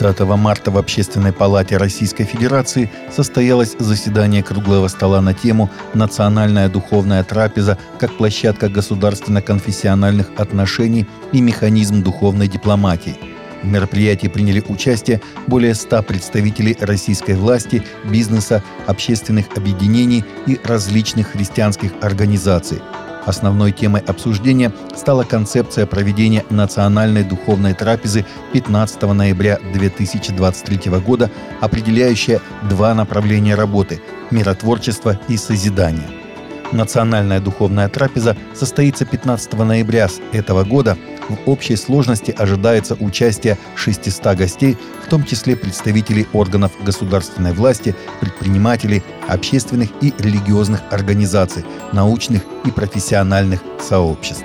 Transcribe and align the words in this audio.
30 0.00 0.20
марта 0.20 0.70
в 0.70 0.78
Общественной 0.78 1.30
палате 1.30 1.76
Российской 1.76 2.24
Федерации 2.24 2.90
состоялось 3.14 3.76
заседание 3.78 4.42
круглого 4.42 4.88
стола 4.88 5.20
на 5.20 5.34
тему 5.34 5.68
«Национальная 5.92 6.70
духовная 6.70 7.22
трапеза 7.22 7.76
как 7.98 8.16
площадка 8.16 8.70
государственно-конфессиональных 8.70 10.30
отношений 10.38 11.06
и 11.32 11.42
механизм 11.42 12.02
духовной 12.02 12.48
дипломатии». 12.48 13.18
В 13.62 13.66
мероприятии 13.66 14.28
приняли 14.28 14.64
участие 14.66 15.20
более 15.46 15.74
100 15.74 16.02
представителей 16.04 16.78
российской 16.80 17.34
власти, 17.34 17.82
бизнеса, 18.04 18.62
общественных 18.86 19.54
объединений 19.54 20.24
и 20.46 20.58
различных 20.64 21.32
христианских 21.32 21.92
организаций– 22.00 22.80
Основной 23.26 23.72
темой 23.72 24.02
обсуждения 24.06 24.72
стала 24.94 25.24
концепция 25.24 25.86
проведения 25.86 26.44
национальной 26.50 27.24
духовной 27.24 27.74
трапезы 27.74 28.24
15 28.52 29.02
ноября 29.02 29.58
2023 29.72 30.90
года, 31.00 31.30
определяющая 31.60 32.40
два 32.68 32.94
направления 32.94 33.54
работы– 33.54 34.00
миротворчество 34.30 35.18
и 35.28 35.36
созидание. 35.36 36.19
Национальная 36.72 37.40
духовная 37.40 37.88
трапеза 37.88 38.36
состоится 38.54 39.04
15 39.04 39.52
ноября 39.54 40.08
этого 40.32 40.64
года– 40.64 40.96
в 41.30 41.48
общей 41.48 41.76
сложности 41.76 42.34
ожидается 42.36 42.96
участие 42.98 43.56
600 43.76 44.36
гостей, 44.36 44.76
в 45.04 45.08
том 45.08 45.24
числе 45.24 45.56
представителей 45.56 46.26
органов 46.32 46.72
государственной 46.84 47.52
власти, 47.52 47.94
предпринимателей, 48.20 49.02
общественных 49.28 49.90
и 50.00 50.12
религиозных 50.18 50.82
организаций, 50.90 51.64
научных 51.92 52.42
и 52.64 52.70
профессиональных 52.70 53.60
сообществ. 53.80 54.44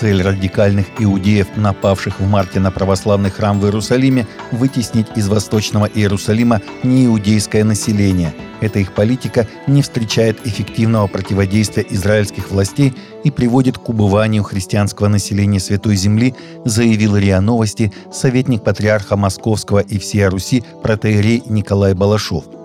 Цель 0.00 0.22
радикальных 0.22 0.86
иудеев, 0.98 1.48
напавших 1.56 2.20
в 2.20 2.26
марте 2.26 2.58
на 2.58 2.70
православный 2.70 3.28
храм 3.28 3.60
в 3.60 3.66
Иерусалиме, 3.66 4.26
вытеснить 4.50 5.08
из 5.14 5.28
Восточного 5.28 5.84
Иерусалима 5.84 6.62
неиудейское 6.82 7.64
население. 7.64 8.32
Эта 8.62 8.78
их 8.78 8.94
политика 8.94 9.46
не 9.66 9.82
встречает 9.82 10.46
эффективного 10.46 11.06
противодействия 11.06 11.84
израильских 11.90 12.50
властей 12.50 12.94
и 13.24 13.30
приводит 13.30 13.76
к 13.76 13.90
убыванию 13.90 14.42
христианского 14.42 15.08
населения 15.08 15.60
Святой 15.60 15.96
Земли, 15.96 16.34
заявил 16.64 17.18
РИА 17.18 17.42
Новости 17.42 17.92
советник 18.10 18.64
патриарха 18.64 19.16
Московского 19.16 19.80
и 19.80 19.98
всея 19.98 20.30
Руси 20.30 20.64
протеерей 20.82 21.42
Николай 21.46 21.92
Балашов– 21.92 22.44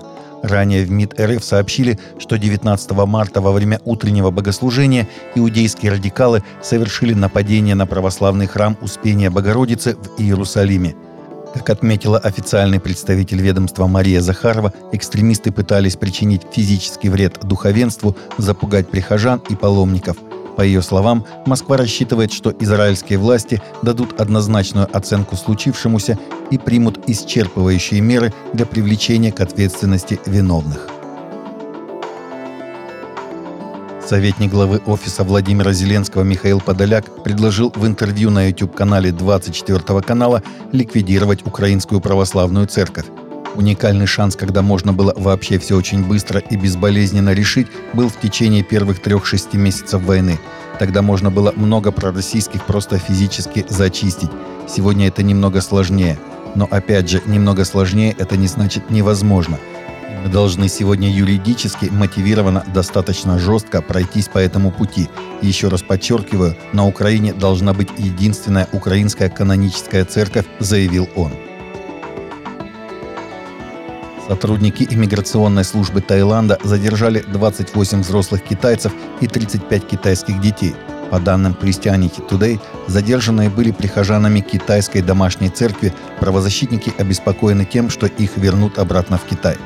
Ранее 0.47 0.85
в 0.85 0.91
МИД 0.91 1.19
РФ 1.19 1.43
сообщили, 1.43 1.99
что 2.19 2.37
19 2.37 2.91
марта 2.91 3.41
во 3.41 3.51
время 3.51 3.81
утреннего 3.83 4.29
богослужения 4.29 5.07
иудейские 5.33 5.91
радикалы 5.91 6.43
совершили 6.61 7.15
нападение 7.15 7.73
на 7.73 7.87
православный 7.87 8.45
храм 8.45 8.77
Успения 8.81 9.31
Богородицы 9.31 9.95
в 9.95 10.21
Иерусалиме. 10.21 10.95
Как 11.55 11.71
отметила 11.71 12.19
официальный 12.19 12.79
представитель 12.79 13.41
ведомства 13.41 13.87
Мария 13.87 14.21
Захарова, 14.21 14.71
экстремисты 14.91 15.51
пытались 15.51 15.95
причинить 15.95 16.43
физический 16.51 17.09
вред 17.09 17.39
духовенству, 17.41 18.15
запугать 18.37 18.89
прихожан 18.89 19.41
и 19.49 19.55
паломников– 19.55 20.17
по 20.55 20.61
ее 20.61 20.81
словам, 20.81 21.25
Москва 21.45 21.77
рассчитывает, 21.77 22.31
что 22.31 22.53
израильские 22.59 23.19
власти 23.19 23.61
дадут 23.81 24.19
однозначную 24.19 24.87
оценку 24.95 25.35
случившемуся 25.35 26.17
и 26.51 26.57
примут 26.57 27.09
исчерпывающие 27.09 27.99
меры 27.99 28.33
для 28.53 28.65
привлечения 28.65 29.31
к 29.31 29.41
ответственности 29.41 30.19
виновных. 30.25 30.89
Советник 34.05 34.51
главы 34.51 34.81
офиса 34.85 35.23
Владимира 35.23 35.73
Зеленского 35.73 36.21
Михаил 36.21 36.61
Подоляк 36.61 37.23
предложил 37.23 37.73
в 37.75 37.87
интервью 37.87 38.29
на 38.29 38.47
YouTube-канале 38.49 39.11
24 39.11 40.01
канала 40.01 40.43
ликвидировать 40.71 41.43
Украинскую 41.47 42.01
православную 42.01 42.67
церковь. 42.67 43.05
Уникальный 43.55 44.05
шанс, 44.05 44.35
когда 44.35 44.61
можно 44.61 44.91
было 44.91 45.13
вообще 45.15 45.57
все 45.59 45.77
очень 45.77 46.03
быстро 46.03 46.39
и 46.49 46.57
безболезненно 46.57 47.33
решить, 47.33 47.67
был 47.93 48.09
в 48.09 48.19
течение 48.19 48.63
первых 48.63 48.99
трех-шести 48.99 49.57
месяцев 49.57 50.01
войны. 50.01 50.39
Тогда 50.77 51.01
можно 51.01 51.31
было 51.31 51.53
много 51.55 51.91
пророссийских 51.93 52.65
просто 52.65 52.99
физически 52.99 53.65
зачистить. 53.69 54.29
Сегодня 54.67 55.07
это 55.07 55.23
немного 55.23 55.61
сложнее. 55.61 56.19
Но 56.53 56.67
опять 56.69 57.09
же, 57.09 57.21
немного 57.25 57.63
сложнее 57.63 58.13
это 58.17 58.35
не 58.35 58.47
значит 58.47 58.89
невозможно. 58.89 59.57
Мы 60.23 60.29
должны 60.29 60.67
сегодня 60.67 61.09
юридически 61.09 61.85
мотивированно 61.85 62.65
достаточно 62.73 63.39
жестко 63.39 63.81
пройтись 63.81 64.27
по 64.27 64.39
этому 64.39 64.71
пути. 64.71 65.07
еще 65.41 65.69
раз 65.69 65.81
подчеркиваю, 65.81 66.57
на 66.73 66.87
Украине 66.87 67.33
должна 67.33 67.73
быть 67.73 67.89
единственная 67.97 68.67
украинская 68.73 69.29
каноническая 69.29 70.03
церковь, 70.03 70.45
заявил 70.59 71.07
он. 71.15 71.31
Сотрудники 74.27 74.87
иммиграционной 74.89 75.63
службы 75.63 76.01
Таиланда 76.01 76.57
задержали 76.63 77.23
28 77.27 78.01
взрослых 78.01 78.43
китайцев 78.43 78.91
и 79.21 79.27
35 79.27 79.87
китайских 79.87 80.41
детей. 80.41 80.73
По 81.11 81.19
данным 81.19 81.55
Christianity 81.59 82.27
Today, 82.27 82.59
задержанные 82.87 83.51
были 83.51 83.71
прихожанами 83.71 84.39
китайской 84.39 85.01
домашней 85.01 85.49
церкви, 85.49 85.93
правозащитники 86.19 86.91
обеспокоены 86.97 87.65
тем, 87.65 87.91
что 87.91 88.07
их 88.07 88.37
вернут 88.37 88.79
обратно 88.79 89.19
в 89.19 89.25
Китай. 89.25 89.57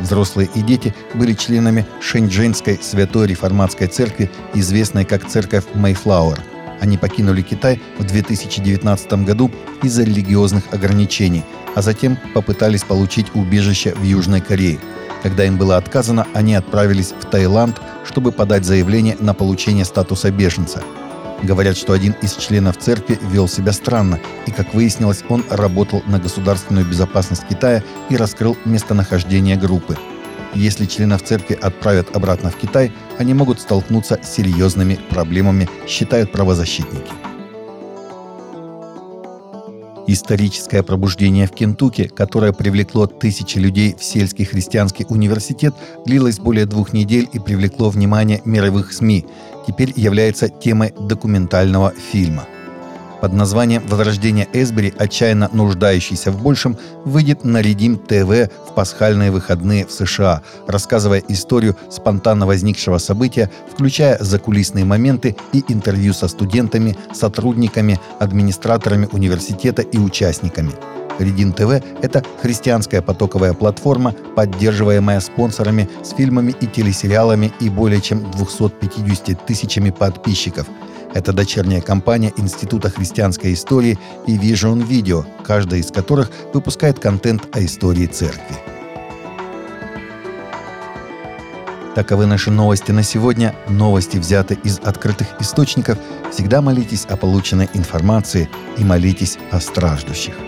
Взрослые 0.00 0.48
и 0.54 0.62
дети 0.62 0.94
были 1.14 1.32
членами 1.34 1.86
Шэньчжэньской 2.00 2.78
Святой 2.82 3.28
Реформатской 3.28 3.86
Церкви, 3.86 4.30
известной 4.54 5.04
как 5.04 5.28
Церковь 5.28 5.64
Мэйфлауэр– 5.74 6.40
они 6.80 6.96
покинули 6.96 7.42
Китай 7.42 7.80
в 7.98 8.04
2019 8.04 9.12
году 9.24 9.50
из-за 9.82 10.04
религиозных 10.04 10.64
ограничений, 10.72 11.44
а 11.74 11.82
затем 11.82 12.18
попытались 12.34 12.84
получить 12.84 13.34
убежище 13.34 13.94
в 13.94 14.02
Южной 14.02 14.40
Корее. 14.40 14.78
Когда 15.22 15.44
им 15.44 15.56
было 15.56 15.76
отказано, 15.76 16.26
они 16.34 16.54
отправились 16.54 17.12
в 17.18 17.24
Таиланд, 17.24 17.80
чтобы 18.04 18.32
подать 18.32 18.64
заявление 18.64 19.16
на 19.20 19.34
получение 19.34 19.84
статуса 19.84 20.30
беженца. 20.30 20.82
Говорят, 21.42 21.76
что 21.76 21.92
один 21.92 22.14
из 22.22 22.34
членов 22.34 22.78
церкви 22.78 23.18
вел 23.22 23.48
себя 23.48 23.72
странно, 23.72 24.18
и, 24.46 24.50
как 24.50 24.74
выяснилось, 24.74 25.24
он 25.28 25.44
работал 25.50 26.02
на 26.06 26.18
государственную 26.18 26.86
безопасность 26.86 27.46
Китая 27.48 27.84
и 28.08 28.16
раскрыл 28.16 28.56
местонахождение 28.64 29.56
группы– 29.56 29.96
если 30.54 30.86
членов 30.86 31.22
церкви 31.22 31.58
отправят 31.60 32.14
обратно 32.14 32.50
в 32.50 32.56
Китай, 32.56 32.92
они 33.18 33.34
могут 33.34 33.60
столкнуться 33.60 34.18
с 34.22 34.34
серьезными 34.34 34.98
проблемами, 35.10 35.68
считают 35.86 36.32
правозащитники. 36.32 37.12
Историческое 40.06 40.82
пробуждение 40.82 41.46
в 41.46 41.50
Кентукки, 41.50 42.08
которое 42.08 42.54
привлекло 42.54 43.06
тысячи 43.06 43.58
людей 43.58 43.94
в 43.94 44.02
сельский 44.02 44.46
христианский 44.46 45.04
университет, 45.10 45.74
длилось 46.06 46.38
более 46.38 46.64
двух 46.64 46.94
недель 46.94 47.28
и 47.30 47.38
привлекло 47.38 47.90
внимание 47.90 48.40
мировых 48.46 48.92
СМИ. 48.92 49.26
Теперь 49.66 49.92
является 49.96 50.48
темой 50.48 50.94
документального 50.98 51.92
фильма– 52.10 52.46
под 53.20 53.32
названием 53.32 53.82
«Возрождение 53.88 54.48
Эсбери, 54.52 54.92
отчаянно 54.96 55.48
нуждающийся 55.52 56.30
в 56.30 56.42
большем», 56.42 56.76
выйдет 57.04 57.44
на 57.44 57.60
Редим 57.60 57.98
ТВ 57.98 58.50
в 58.68 58.74
пасхальные 58.74 59.30
выходные 59.30 59.86
в 59.86 59.92
США, 59.92 60.42
рассказывая 60.66 61.22
историю 61.28 61.76
спонтанно 61.90 62.46
возникшего 62.46 62.98
события, 62.98 63.50
включая 63.72 64.18
закулисные 64.20 64.84
моменты 64.84 65.36
и 65.52 65.64
интервью 65.68 66.12
со 66.12 66.28
студентами, 66.28 66.96
сотрудниками, 67.12 68.00
администраторами 68.18 69.08
университета 69.12 69.82
и 69.82 69.98
участниками. 69.98 70.72
Редин 71.18 71.52
ТВ– 71.52 71.82
это 72.02 72.22
христианская 72.40 73.02
потоковая 73.02 73.52
платформа, 73.52 74.14
поддерживаемая 74.36 75.18
спонсорами 75.18 75.88
с 76.04 76.10
фильмами 76.10 76.54
и 76.60 76.66
телесериалами 76.66 77.52
и 77.60 77.68
более 77.68 78.00
чем 78.00 78.30
250 78.30 79.44
тысячами 79.44 79.90
подписчиков– 79.90 80.66
это 81.14 81.32
дочерняя 81.32 81.80
компания 81.80 82.32
Института 82.36 82.90
христианской 82.90 83.54
истории 83.54 83.98
и 84.26 84.36
Vision 84.36 84.86
Video, 84.86 85.24
каждая 85.44 85.80
из 85.80 85.90
которых 85.90 86.30
выпускает 86.52 86.98
контент 86.98 87.48
о 87.56 87.64
истории 87.64 88.06
церкви. 88.06 88.56
Таковы 91.94 92.26
наши 92.26 92.50
новости 92.50 92.92
на 92.92 93.02
сегодня. 93.02 93.56
Новости 93.68 94.18
взяты 94.18 94.56
из 94.62 94.78
открытых 94.78 95.26
источников. 95.40 95.98
Всегда 96.30 96.62
молитесь 96.62 97.04
о 97.06 97.16
полученной 97.16 97.68
информации 97.74 98.48
и 98.76 98.84
молитесь 98.84 99.36
о 99.50 99.58
страждущих. 99.58 100.47